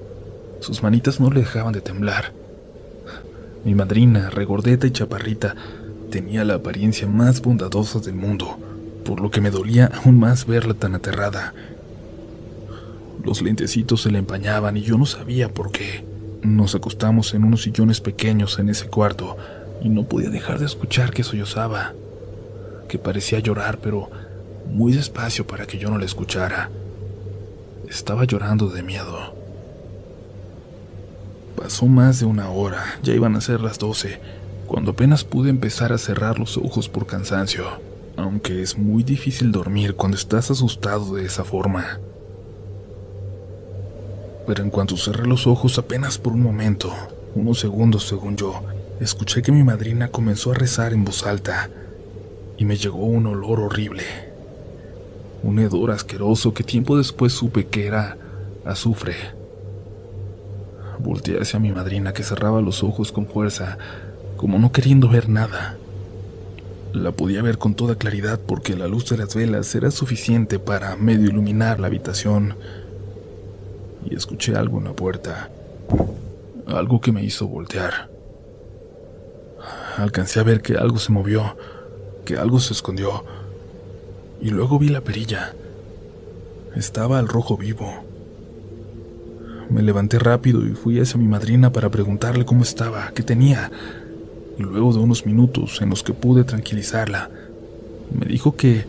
Sus 0.60 0.82
manitas 0.82 1.20
no 1.20 1.30
le 1.30 1.40
dejaban 1.40 1.72
de 1.72 1.80
temblar. 1.80 2.32
Mi 3.68 3.74
madrina, 3.74 4.30
regordeta 4.30 4.86
y 4.86 4.92
chaparrita, 4.92 5.54
tenía 6.10 6.42
la 6.42 6.54
apariencia 6.54 7.06
más 7.06 7.42
bondadosa 7.42 8.00
del 8.00 8.14
mundo, 8.14 8.56
por 9.04 9.20
lo 9.20 9.30
que 9.30 9.42
me 9.42 9.50
dolía 9.50 9.92
aún 9.92 10.18
más 10.18 10.46
verla 10.46 10.72
tan 10.72 10.94
aterrada. 10.94 11.52
Los 13.22 13.42
lentecitos 13.42 14.00
se 14.00 14.10
le 14.10 14.20
empañaban 14.20 14.78
y 14.78 14.80
yo 14.80 14.96
no 14.96 15.04
sabía 15.04 15.52
por 15.52 15.70
qué. 15.70 16.02
Nos 16.40 16.74
acostamos 16.74 17.34
en 17.34 17.44
unos 17.44 17.60
sillones 17.60 18.00
pequeños 18.00 18.58
en 18.58 18.70
ese 18.70 18.88
cuarto 18.88 19.36
y 19.82 19.90
no 19.90 20.04
podía 20.04 20.30
dejar 20.30 20.58
de 20.58 20.64
escuchar 20.64 21.12
que 21.12 21.22
sollozaba, 21.22 21.92
que 22.88 22.98
parecía 22.98 23.38
llorar, 23.40 23.80
pero 23.82 24.08
muy 24.72 24.94
despacio 24.94 25.46
para 25.46 25.66
que 25.66 25.76
yo 25.76 25.90
no 25.90 25.98
la 25.98 26.06
escuchara. 26.06 26.70
Estaba 27.86 28.24
llorando 28.24 28.70
de 28.70 28.82
miedo. 28.82 29.37
Pasó 31.60 31.86
más 31.86 32.20
de 32.20 32.24
una 32.24 32.50
hora, 32.50 32.84
ya 33.02 33.14
iban 33.14 33.34
a 33.34 33.40
ser 33.40 33.60
las 33.60 33.80
doce, 33.80 34.20
cuando 34.68 34.92
apenas 34.92 35.24
pude 35.24 35.50
empezar 35.50 35.92
a 35.92 35.98
cerrar 35.98 36.38
los 36.38 36.56
ojos 36.56 36.88
por 36.88 37.04
cansancio, 37.04 37.64
aunque 38.16 38.62
es 38.62 38.78
muy 38.78 39.02
difícil 39.02 39.50
dormir 39.50 39.96
cuando 39.96 40.16
estás 40.16 40.52
asustado 40.52 41.16
de 41.16 41.24
esa 41.24 41.42
forma. 41.42 41.98
Pero 44.46 44.62
en 44.62 44.70
cuanto 44.70 44.96
cerré 44.96 45.26
los 45.26 45.48
ojos 45.48 45.78
apenas 45.78 46.16
por 46.16 46.32
un 46.32 46.42
momento, 46.42 46.92
unos 47.34 47.58
segundos 47.58 48.06
según 48.06 48.36
yo, 48.36 48.62
escuché 49.00 49.42
que 49.42 49.50
mi 49.50 49.64
madrina 49.64 50.08
comenzó 50.08 50.52
a 50.52 50.54
rezar 50.54 50.92
en 50.92 51.04
voz 51.04 51.26
alta 51.26 51.70
y 52.56 52.64
me 52.64 52.76
llegó 52.76 53.04
un 53.04 53.26
olor 53.26 53.58
horrible. 53.58 54.04
Un 55.42 55.58
hedor 55.58 55.90
asqueroso 55.90 56.54
que 56.54 56.62
tiempo 56.62 56.96
después 56.96 57.32
supe 57.32 57.66
que 57.66 57.88
era 57.88 58.16
azufre. 58.64 59.37
Volteé 60.98 61.40
hacia 61.40 61.58
mi 61.58 61.72
madrina 61.72 62.12
que 62.12 62.22
cerraba 62.22 62.60
los 62.60 62.82
ojos 62.82 63.12
con 63.12 63.26
fuerza, 63.26 63.78
como 64.36 64.58
no 64.58 64.72
queriendo 64.72 65.08
ver 65.08 65.28
nada. 65.28 65.76
La 66.92 67.12
podía 67.12 67.42
ver 67.42 67.58
con 67.58 67.74
toda 67.74 67.96
claridad 67.96 68.40
porque 68.40 68.76
la 68.76 68.88
luz 68.88 69.08
de 69.08 69.18
las 69.18 69.34
velas 69.34 69.74
era 69.74 69.90
suficiente 69.90 70.58
para 70.58 70.96
medio 70.96 71.28
iluminar 71.28 71.80
la 71.80 71.86
habitación. 71.86 72.56
Y 74.08 74.14
escuché 74.14 74.56
algo 74.56 74.78
en 74.78 74.84
la 74.84 74.92
puerta. 74.92 75.50
Algo 76.66 77.00
que 77.00 77.12
me 77.12 77.22
hizo 77.22 77.46
voltear 77.46 78.18
alcancé 80.02 80.40
a 80.40 80.44
ver 80.44 80.62
que 80.62 80.76
algo 80.76 80.98
se 80.98 81.12
movió, 81.12 81.56
que 82.24 82.36
algo 82.36 82.60
se 82.60 82.72
escondió. 82.72 83.24
Y 84.40 84.50
luego 84.50 84.78
vi 84.78 84.88
la 84.88 85.00
perilla. 85.00 85.54
Estaba 86.76 87.18
al 87.18 87.28
rojo 87.28 87.56
vivo. 87.56 88.04
Me 89.70 89.82
levanté 89.82 90.18
rápido 90.18 90.66
y 90.66 90.70
fui 90.70 90.98
hacia 90.98 91.18
mi 91.18 91.28
madrina 91.28 91.72
para 91.72 91.90
preguntarle 91.90 92.44
cómo 92.44 92.62
estaba, 92.62 93.10
qué 93.14 93.22
tenía. 93.22 93.70
Y 94.58 94.62
luego 94.62 94.92
de 94.92 94.98
unos 94.98 95.26
minutos 95.26 95.80
en 95.82 95.90
los 95.90 96.02
que 96.02 96.14
pude 96.14 96.44
tranquilizarla, 96.44 97.30
me 98.12 98.26
dijo 98.26 98.56
que 98.56 98.84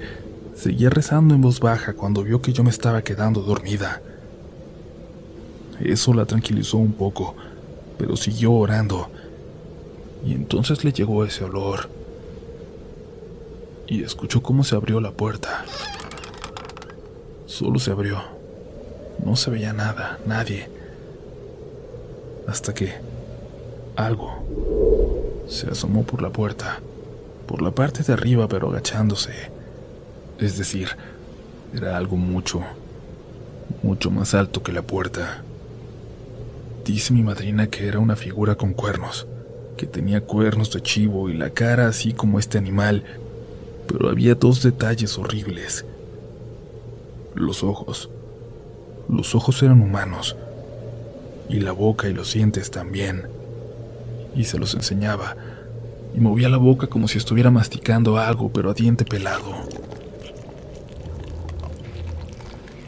seguía 0.55 0.89
rezando 0.89 1.35
en 1.35 1.41
voz 1.41 1.59
baja 1.59 1.93
cuando 1.93 2.23
vio 2.23 2.41
que 2.41 2.53
yo 2.53 2.63
me 2.63 2.69
estaba 2.69 3.03
quedando 3.03 3.41
dormida. 3.41 4.01
Eso 5.79 6.13
la 6.13 6.25
tranquilizó 6.25 6.77
un 6.77 6.93
poco, 6.93 7.35
pero 7.97 8.15
siguió 8.15 8.53
orando 8.53 9.09
y 10.25 10.33
entonces 10.33 10.83
le 10.83 10.91
llegó 10.91 11.23
ese 11.23 11.43
olor. 11.43 11.89
Y 13.87 14.03
escuchó 14.03 14.43
cómo 14.43 14.63
se 14.63 14.75
abrió 14.75 14.99
la 14.99 15.11
puerta. 15.11 15.65
Solo 17.45 17.79
se 17.79 17.91
abrió. 17.91 18.38
No 19.23 19.35
se 19.35 19.51
veía 19.51 19.73
nada, 19.73 20.19
nadie. 20.25 20.69
Hasta 22.47 22.73
que 22.73 22.93
algo 23.95 25.43
se 25.47 25.69
asomó 25.69 26.03
por 26.03 26.21
la 26.21 26.29
puerta, 26.29 26.79
por 27.47 27.61
la 27.61 27.71
parte 27.71 28.03
de 28.03 28.13
arriba 28.13 28.47
pero 28.47 28.69
agachándose. 28.69 29.33
Es 30.39 30.57
decir, 30.57 30.89
era 31.73 31.97
algo 31.97 32.15
mucho, 32.15 32.61
mucho 33.83 34.09
más 34.09 34.33
alto 34.33 34.63
que 34.63 34.71
la 34.71 34.81
puerta. 34.81 35.43
Dice 36.85 37.13
mi 37.13 37.23
madrina 37.23 37.67
que 37.67 37.87
era 37.87 37.99
una 37.99 38.15
figura 38.15 38.55
con 38.55 38.73
cuernos 38.73 39.27
que 39.79 39.87
tenía 39.87 40.19
cuernos 40.19 40.73
de 40.73 40.81
chivo 40.81 41.29
y 41.29 41.37
la 41.37 41.51
cara 41.51 41.87
así 41.87 42.11
como 42.11 42.37
este 42.37 42.57
animal, 42.57 43.05
pero 43.87 44.09
había 44.09 44.35
dos 44.35 44.61
detalles 44.61 45.17
horribles. 45.17 45.85
Los 47.33 47.63
ojos. 47.63 48.09
Los 49.09 49.33
ojos 49.33 49.61
eran 49.63 49.81
humanos, 49.81 50.35
y 51.49 51.59
la 51.59 51.71
boca 51.71 52.07
y 52.07 52.13
los 52.13 52.31
dientes 52.31 52.69
también. 52.69 53.23
Y 54.35 54.43
se 54.43 54.59
los 54.59 54.75
enseñaba, 54.75 55.35
y 56.13 56.19
movía 56.19 56.47
la 56.47 56.57
boca 56.57 56.87
como 56.87 57.07
si 57.07 57.17
estuviera 57.17 57.49
masticando 57.49 58.17
algo, 58.17 58.49
pero 58.53 58.69
a 58.69 58.75
diente 58.75 59.05
pelado. 59.05 59.55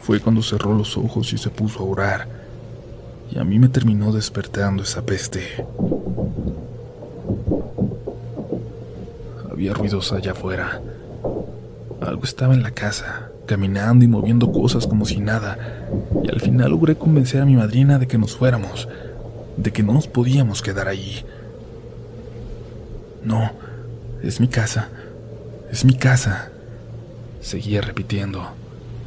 Fue 0.00 0.20
cuando 0.20 0.42
cerró 0.42 0.74
los 0.74 0.96
ojos 0.96 1.32
y 1.32 1.38
se 1.38 1.50
puso 1.50 1.80
a 1.80 1.86
orar, 1.86 2.28
y 3.32 3.38
a 3.38 3.44
mí 3.44 3.58
me 3.58 3.68
terminó 3.68 4.12
despertando 4.12 4.84
esa 4.84 5.04
peste. 5.04 5.42
Había 9.50 9.74
ruidos 9.74 10.12
allá 10.12 10.32
afuera. 10.32 10.80
Algo 12.00 12.22
estaba 12.22 12.54
en 12.54 12.62
la 12.62 12.70
casa, 12.70 13.31
caminando 13.46 14.04
y 14.04 14.08
moviendo 14.08 14.52
cosas 14.52 14.86
como 14.86 15.04
si 15.04 15.20
nada, 15.20 15.88
y 16.22 16.28
al 16.28 16.40
final 16.40 16.70
logré 16.70 16.96
convencer 16.96 17.42
a 17.42 17.46
mi 17.46 17.56
madrina 17.56 17.98
de 17.98 18.06
que 18.06 18.18
nos 18.18 18.36
fuéramos, 18.36 18.88
de 19.56 19.72
que 19.72 19.82
no 19.82 19.92
nos 19.92 20.06
podíamos 20.06 20.62
quedar 20.62 20.88
allí. 20.88 21.24
No, 23.24 23.52
es 24.22 24.40
mi 24.40 24.48
casa, 24.48 24.88
es 25.70 25.84
mi 25.84 25.94
casa, 25.94 26.50
seguía 27.40 27.80
repitiendo, 27.80 28.42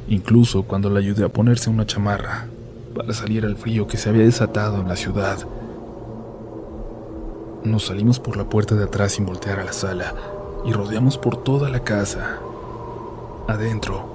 incluso 0.07 0.63
cuando 0.63 0.89
la 0.89 0.99
ayudé 0.99 1.25
a 1.25 1.29
ponerse 1.29 1.69
una 1.69 1.85
chamarra 1.85 2.47
para 2.95 3.13
salir 3.13 3.45
al 3.45 3.57
frío 3.57 3.87
que 3.87 3.97
se 3.97 4.09
había 4.09 4.23
desatado 4.23 4.81
en 4.81 4.87
la 4.87 4.95
ciudad. 4.95 5.39
Nos 7.63 7.87
salimos 7.87 8.19
por 8.19 8.37
la 8.37 8.45
puerta 8.45 8.75
de 8.75 8.83
atrás 8.83 9.13
sin 9.13 9.25
voltear 9.25 9.59
a 9.59 9.65
la 9.65 9.73
sala 9.73 10.13
y 10.65 10.71
rodeamos 10.71 11.17
por 11.17 11.43
toda 11.43 11.69
la 11.69 11.81
casa. 11.83 12.39
Adentro, 13.47 14.14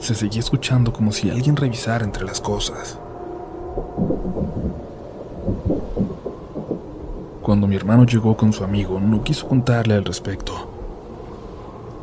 se 0.00 0.14
seguía 0.14 0.40
escuchando 0.40 0.92
como 0.92 1.12
si 1.12 1.30
alguien 1.30 1.56
revisara 1.56 2.04
entre 2.04 2.24
las 2.24 2.40
cosas. 2.40 2.98
Cuando 7.42 7.66
mi 7.66 7.76
hermano 7.76 8.04
llegó 8.04 8.36
con 8.36 8.52
su 8.52 8.64
amigo, 8.64 9.00
no 9.00 9.22
quiso 9.22 9.46
contarle 9.46 9.94
al 9.94 10.04
respecto. 10.04 10.68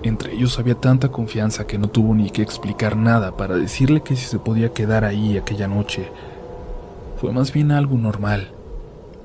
Entre 0.03 0.33
ellos 0.33 0.57
había 0.59 0.75
tanta 0.75 1.09
confianza 1.09 1.67
que 1.67 1.77
no 1.77 1.89
tuvo 1.89 2.13
ni 2.13 2.29
que 2.29 2.41
explicar 2.41 2.95
nada 2.95 3.35
para 3.35 3.55
decirle 3.55 4.01
que 4.01 4.15
si 4.15 4.25
se 4.25 4.39
podía 4.39 4.73
quedar 4.73 5.03
ahí 5.03 5.37
aquella 5.37 5.67
noche. 5.67 6.11
Fue 7.19 7.31
más 7.31 7.51
bien 7.51 7.71
algo 7.71 7.97
normal, 7.97 8.51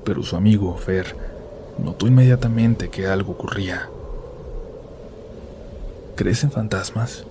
pero 0.03 0.23
su 0.23 0.35
amigo, 0.35 0.75
Fer, 0.75 1.15
Notó 1.77 2.07
inmediatamente 2.07 2.89
que 2.89 3.07
algo 3.07 3.31
ocurría. 3.31 3.89
¿Crees 6.15 6.43
en 6.43 6.51
fantasmas? 6.51 7.25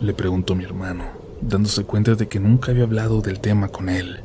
Le 0.00 0.14
preguntó 0.14 0.54
mi 0.54 0.64
hermano, 0.64 1.04
dándose 1.42 1.84
cuenta 1.84 2.14
de 2.14 2.26
que 2.26 2.40
nunca 2.40 2.70
había 2.70 2.84
hablado 2.84 3.20
del 3.20 3.38
tema 3.38 3.68
con 3.68 3.90
él. 3.90 4.20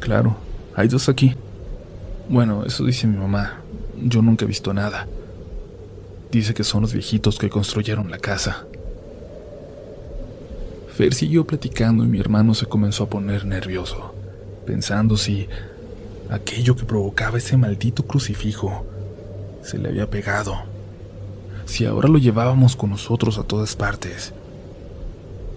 Claro, 0.00 0.36
hay 0.74 0.88
dos 0.88 1.08
aquí. 1.08 1.36
Bueno, 2.28 2.64
eso 2.64 2.84
dice 2.84 3.06
mi 3.06 3.16
mamá. 3.16 3.60
Yo 4.02 4.20
nunca 4.20 4.44
he 4.44 4.48
visto 4.48 4.74
nada. 4.74 5.06
Dice 6.32 6.52
que 6.52 6.64
son 6.64 6.82
los 6.82 6.92
viejitos 6.92 7.38
que 7.38 7.48
construyeron 7.48 8.10
la 8.10 8.18
casa. 8.18 8.66
Fer 10.88 11.14
siguió 11.14 11.46
platicando 11.46 12.02
y 12.02 12.08
mi 12.08 12.18
hermano 12.18 12.54
se 12.54 12.66
comenzó 12.66 13.04
a 13.04 13.08
poner 13.08 13.44
nervioso, 13.44 14.14
pensando 14.66 15.16
si 15.16 15.48
aquello 16.28 16.74
que 16.74 16.84
provocaba 16.84 17.38
ese 17.38 17.56
maldito 17.56 18.04
crucifijo 18.04 18.84
se 19.62 19.78
le 19.78 19.90
había 19.90 20.10
pegado. 20.10 20.71
Si 21.72 21.86
ahora 21.86 22.06
lo 22.06 22.18
llevábamos 22.18 22.76
con 22.76 22.90
nosotros 22.90 23.38
a 23.38 23.44
todas 23.44 23.76
partes. 23.76 24.34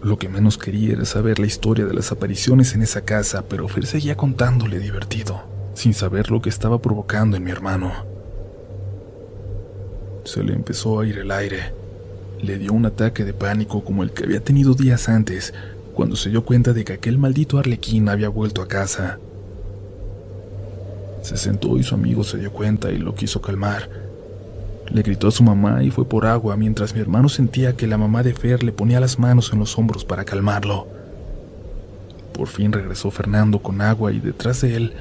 Lo 0.01 0.17
que 0.17 0.29
menos 0.29 0.57
quería 0.57 0.93
era 0.93 1.03
saber 1.03 1.39
la 1.39 1.45
historia 1.45 1.83
de 1.83 1.93
las 1.93 2.09
apariciones 2.13 2.73
en 2.73 2.83
esa 2.83 3.01
casa, 3.01 3.43
pero 3.49 3.67
Fer 3.67 3.85
seguía 3.85 4.15
contándole 4.15 4.79
divertido, 4.79 5.43
sin 5.73 5.93
saber 5.93 6.31
lo 6.31 6.41
que 6.41 6.47
estaba 6.47 6.81
provocando 6.81 7.35
en 7.35 7.43
mi 7.43 7.51
hermano. 7.51 7.91
Se 10.23 10.41
le 10.41 10.53
empezó 10.53 11.01
a 11.01 11.05
ir 11.05 11.17
el 11.17 11.31
aire. 11.31 11.73
Le 12.41 12.59
dio 12.59 12.71
un 12.71 12.85
ataque 12.85 13.25
de 13.25 13.33
pánico 13.33 13.83
como 13.83 14.01
el 14.01 14.11
que 14.11 14.23
había 14.23 14.41
tenido 14.41 14.73
días 14.73 15.09
antes, 15.09 15.53
cuando 15.93 16.15
se 16.15 16.29
dio 16.29 16.45
cuenta 16.45 16.71
de 16.71 16.85
que 16.85 16.93
aquel 16.93 17.17
maldito 17.17 17.57
arlequín 17.57 18.07
había 18.07 18.29
vuelto 18.29 18.61
a 18.61 18.69
casa. 18.69 19.19
Se 21.23 21.35
sentó 21.35 21.77
y 21.77 21.83
su 21.83 21.93
amigo 21.93 22.23
se 22.23 22.37
dio 22.37 22.53
cuenta 22.53 22.89
y 22.89 22.99
lo 22.99 23.15
quiso 23.15 23.41
calmar. 23.41 24.05
Le 24.91 25.01
gritó 25.01 25.27
a 25.27 25.31
su 25.31 25.43
mamá 25.43 25.83
y 25.83 25.91
fue 25.91 26.07
por 26.07 26.25
agua 26.25 26.55
mientras 26.55 26.93
mi 26.93 27.01
hermano 27.01 27.27
sentía 27.29 27.75
que 27.75 27.87
la 27.87 27.97
mamá 27.97 28.23
de 28.23 28.33
Fer 28.33 28.63
le 28.63 28.71
ponía 28.71 28.99
las 28.99 29.19
manos 29.19 29.51
en 29.51 29.59
los 29.59 29.77
hombros 29.77 30.05
para 30.05 30.25
calmarlo. 30.25 30.87
Por 32.33 32.47
fin 32.47 32.71
regresó 32.71 33.11
Fernando 33.11 33.59
con 33.59 33.81
agua 33.81 34.11
y 34.11 34.19
detrás 34.19 34.61
de 34.61 34.75
él, 34.75 34.93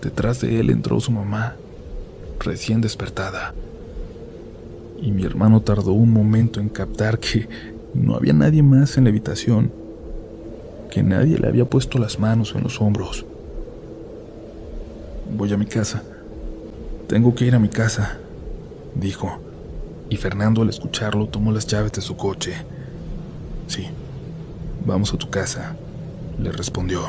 detrás 0.00 0.40
de 0.40 0.60
él 0.60 0.70
entró 0.70 1.00
su 1.00 1.12
mamá, 1.12 1.56
recién 2.40 2.80
despertada. 2.80 3.54
Y 5.00 5.10
mi 5.10 5.24
hermano 5.24 5.60
tardó 5.60 5.92
un 5.92 6.12
momento 6.12 6.60
en 6.60 6.68
captar 6.68 7.18
que 7.18 7.48
no 7.94 8.14
había 8.14 8.32
nadie 8.32 8.62
más 8.62 8.96
en 8.96 9.04
la 9.04 9.10
habitación, 9.10 9.72
que 10.90 11.02
nadie 11.02 11.38
le 11.38 11.48
había 11.48 11.64
puesto 11.64 11.98
las 11.98 12.18
manos 12.18 12.54
en 12.54 12.62
los 12.62 12.80
hombros. 12.80 13.24
Voy 15.36 15.52
a 15.52 15.56
mi 15.56 15.66
casa. 15.66 16.02
Tengo 17.06 17.34
que 17.34 17.46
ir 17.46 17.54
a 17.54 17.58
mi 17.58 17.68
casa, 17.68 18.18
dijo, 18.98 19.40
y 20.10 20.16
Fernando 20.16 20.62
al 20.62 20.68
escucharlo 20.68 21.26
tomó 21.26 21.52
las 21.52 21.66
llaves 21.66 21.92
de 21.92 22.00
su 22.00 22.16
coche. 22.16 22.54
Sí, 23.66 23.86
vamos 24.84 25.12
a 25.12 25.18
tu 25.18 25.28
casa, 25.28 25.76
le 26.38 26.50
respondió. 26.52 27.02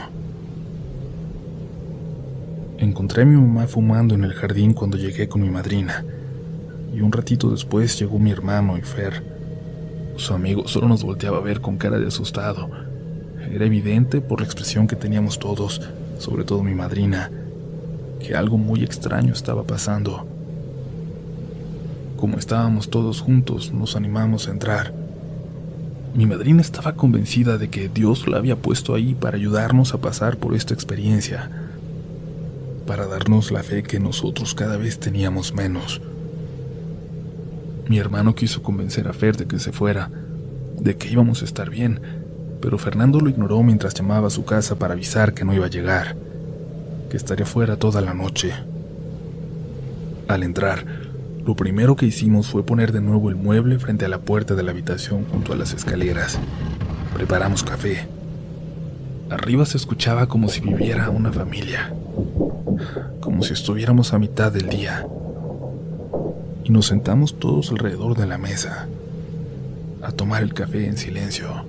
Encontré 2.77 3.23
a 3.23 3.25
mi 3.25 3.35
mamá 3.35 3.67
fumando 3.67 4.15
en 4.15 4.23
el 4.23 4.33
jardín 4.33 4.73
cuando 4.73 4.97
llegué 4.97 5.27
con 5.27 5.41
mi 5.41 5.49
madrina, 5.49 6.05
y 6.93 7.01
un 7.01 7.11
ratito 7.11 7.49
después 7.49 7.99
llegó 7.99 8.19
mi 8.19 8.31
hermano 8.31 8.77
y 8.77 8.81
Fer. 8.81 9.23
Su 10.15 10.33
amigo 10.33 10.67
solo 10.67 10.87
nos 10.87 11.03
volteaba 11.03 11.37
a 11.37 11.41
ver 11.41 11.61
con 11.61 11.77
cara 11.77 11.99
de 11.99 12.07
asustado. 12.07 12.69
Era 13.51 13.65
evidente 13.65 14.21
por 14.21 14.41
la 14.41 14.45
expresión 14.45 14.87
que 14.87 14.95
teníamos 14.95 15.39
todos, 15.39 15.81
sobre 16.17 16.43
todo 16.43 16.61
mi 16.61 16.75
madrina, 16.75 17.31
que 18.19 18.35
algo 18.35 18.57
muy 18.57 18.83
extraño 18.83 19.33
estaba 19.33 19.63
pasando. 19.63 20.38
Como 22.19 22.37
estábamos 22.37 22.89
todos 22.89 23.21
juntos, 23.21 23.71
nos 23.71 23.95
animamos 23.95 24.49
a 24.49 24.51
entrar. 24.51 24.93
Mi 26.13 26.25
madrina 26.25 26.59
estaba 26.59 26.95
convencida 26.95 27.57
de 27.57 27.69
que 27.69 27.87
Dios 27.87 28.27
la 28.27 28.35
había 28.35 28.57
puesto 28.57 28.93
ahí 28.93 29.15
para 29.15 29.37
ayudarnos 29.37 29.93
a 29.93 29.99
pasar 29.99 30.35
por 30.35 30.53
esta 30.53 30.73
experiencia, 30.73 31.49
para 32.85 33.07
darnos 33.07 33.51
la 33.51 33.63
fe 33.63 33.83
que 33.83 34.01
nosotros 34.01 34.53
cada 34.53 34.75
vez 34.75 34.99
teníamos 34.99 35.53
menos. 35.53 36.01
Mi 37.87 37.99
hermano 37.99 38.35
quiso 38.35 38.61
convencer 38.63 39.07
a 39.07 39.13
Fer 39.13 39.37
de 39.37 39.45
que 39.45 39.57
se 39.57 39.71
fuera, 39.71 40.11
de 40.77 40.97
que 40.97 41.07
íbamos 41.07 41.41
a 41.41 41.45
estar 41.45 41.69
bien, 41.69 42.01
pero 42.59 42.77
Fernando 42.77 43.21
lo 43.21 43.29
ignoró 43.29 43.63
mientras 43.63 43.93
llamaba 43.93 44.27
a 44.27 44.31
su 44.31 44.43
casa 44.43 44.77
para 44.77 44.93
avisar 44.93 45.33
que 45.33 45.45
no 45.45 45.53
iba 45.53 45.67
a 45.67 45.69
llegar 45.69 46.17
que 47.09 47.15
estaría 47.15 47.45
fuera 47.45 47.77
toda 47.77 48.01
la 48.01 48.13
noche. 48.13 48.53
Al 50.27 50.43
entrar, 50.43 51.08
lo 51.49 51.55
primero 51.55 51.95
que 51.95 52.05
hicimos 52.05 52.45
fue 52.45 52.63
poner 52.63 52.91
de 52.91 53.01
nuevo 53.01 53.27
el 53.31 53.35
mueble 53.35 53.79
frente 53.79 54.05
a 54.05 54.07
la 54.07 54.19
puerta 54.19 54.53
de 54.53 54.61
la 54.61 54.69
habitación 54.69 55.25
junto 55.25 55.51
a 55.51 55.55
las 55.55 55.73
escaleras. 55.73 56.37
Preparamos 57.15 57.63
café. 57.63 58.07
Arriba 59.31 59.65
se 59.65 59.77
escuchaba 59.77 60.27
como 60.27 60.47
si 60.47 60.61
viviera 60.61 61.09
una 61.09 61.31
familia, 61.31 61.91
como 63.19 63.41
si 63.41 63.53
estuviéramos 63.53 64.13
a 64.13 64.19
mitad 64.19 64.51
del 64.51 64.69
día. 64.69 65.07
Y 66.65 66.69
nos 66.69 66.85
sentamos 66.85 67.39
todos 67.39 67.71
alrededor 67.71 68.15
de 68.15 68.27
la 68.27 68.37
mesa, 68.37 68.87
a 70.03 70.11
tomar 70.11 70.43
el 70.43 70.53
café 70.53 70.85
en 70.85 70.97
silencio. 70.97 71.65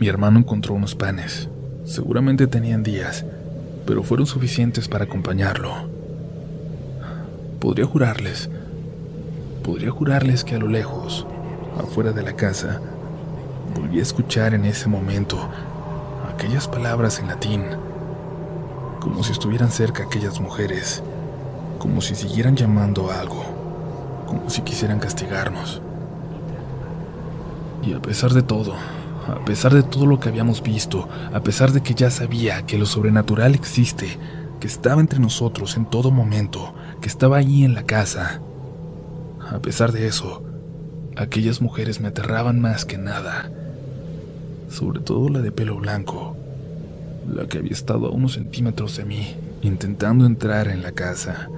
Mi 0.00 0.08
hermano 0.08 0.38
encontró 0.38 0.72
unos 0.72 0.94
panes. 0.94 1.50
Seguramente 1.84 2.46
tenían 2.46 2.84
días, 2.84 3.26
pero 3.84 4.02
fueron 4.02 4.24
suficientes 4.26 4.88
para 4.88 5.04
acompañarlo. 5.04 5.93
Podría 7.64 7.86
jurarles, 7.86 8.50
podría 9.62 9.90
jurarles 9.90 10.44
que 10.44 10.54
a 10.54 10.58
lo 10.58 10.68
lejos, 10.68 11.26
afuera 11.78 12.12
de 12.12 12.22
la 12.22 12.36
casa, 12.36 12.78
volví 13.74 14.00
a 14.00 14.02
escuchar 14.02 14.52
en 14.52 14.66
ese 14.66 14.86
momento 14.86 15.38
aquellas 16.30 16.68
palabras 16.68 17.20
en 17.20 17.28
latín, 17.28 17.64
como 19.00 19.24
si 19.24 19.32
estuvieran 19.32 19.70
cerca 19.70 20.02
aquellas 20.02 20.40
mujeres, 20.40 21.02
como 21.78 22.02
si 22.02 22.14
siguieran 22.14 22.54
llamando 22.54 23.10
a 23.10 23.18
algo, 23.18 23.42
como 24.26 24.50
si 24.50 24.60
quisieran 24.60 24.98
castigarnos. 24.98 25.80
Y 27.82 27.94
a 27.94 28.02
pesar 28.02 28.34
de 28.34 28.42
todo, 28.42 28.74
a 29.26 29.42
pesar 29.46 29.72
de 29.72 29.82
todo 29.82 30.04
lo 30.04 30.20
que 30.20 30.28
habíamos 30.28 30.62
visto, 30.62 31.08
a 31.32 31.40
pesar 31.40 31.72
de 31.72 31.82
que 31.82 31.94
ya 31.94 32.10
sabía 32.10 32.66
que 32.66 32.76
lo 32.76 32.84
sobrenatural 32.84 33.54
existe, 33.54 34.18
que 34.64 34.68
estaba 34.68 35.02
entre 35.02 35.18
nosotros 35.18 35.76
en 35.76 35.84
todo 35.84 36.10
momento, 36.10 36.72
que 37.02 37.08
estaba 37.08 37.36
allí 37.36 37.66
en 37.66 37.74
la 37.74 37.82
casa. 37.82 38.40
A 39.50 39.58
pesar 39.58 39.92
de 39.92 40.06
eso, 40.06 40.42
aquellas 41.16 41.60
mujeres 41.60 42.00
me 42.00 42.08
aterraban 42.08 42.62
más 42.62 42.86
que 42.86 42.96
nada, 42.96 43.50
sobre 44.70 45.00
todo 45.00 45.28
la 45.28 45.42
de 45.42 45.52
pelo 45.52 45.76
blanco, 45.76 46.38
la 47.30 47.44
que 47.44 47.58
había 47.58 47.72
estado 47.72 48.06
a 48.06 48.10
unos 48.10 48.32
centímetros 48.32 48.96
de 48.96 49.04
mí, 49.04 49.36
intentando 49.60 50.24
entrar 50.24 50.68
en 50.68 50.82
la 50.82 50.92
casa. 50.92 51.50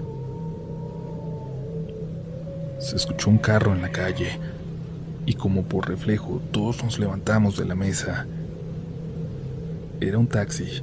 Se 2.81 2.97
escuchó 2.97 3.31
un 3.31 3.39
carro 3.39 3.73
en 3.73 3.83
la 3.83 3.93
calle, 3.93 4.37
y 5.27 5.35
como 5.35 5.63
por 5.63 5.89
reflejo 5.89 6.41
todos 6.51 6.83
nos 6.83 6.99
levantamos 6.99 7.57
de 7.57 7.67
la 7.67 7.77
mesa. 7.77 8.27
Era 10.01 10.19
un 10.19 10.27
taxi. 10.27 10.83